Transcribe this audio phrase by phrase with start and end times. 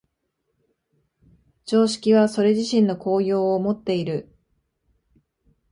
[1.63, 4.33] 常識はそれ自身の効用をもっている。